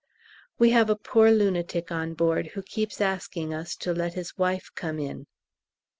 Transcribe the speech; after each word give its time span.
We 0.57 0.71
have 0.71 0.89
a 0.89 0.95
poor 0.95 1.29
lunatic 1.29 1.91
on 1.91 2.15
board 2.15 2.47
who 2.55 2.63
keeps 2.63 3.01
asking 3.01 3.53
us 3.53 3.75
to 3.75 3.93
let 3.93 4.15
his 4.15 4.35
wife 4.35 4.71
come 4.73 4.97
in. 4.97 5.27